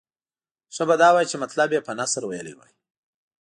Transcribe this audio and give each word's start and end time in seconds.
ښه 0.75 0.83
به 0.87 0.95
دا 1.01 1.09
وای 1.13 1.25
چې 1.31 1.41
مطلب 1.43 1.69
یې 1.75 1.85
په 1.87 1.91
نثر 1.99 2.23
ویلی 2.25 2.53
وای. 2.55 2.71